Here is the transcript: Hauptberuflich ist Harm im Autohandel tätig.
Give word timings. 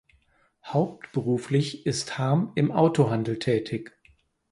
Hauptberuflich 0.65 1.85
ist 1.85 2.17
Harm 2.17 2.53
im 2.55 2.71
Autohandel 2.71 3.37
tätig. 3.37 3.95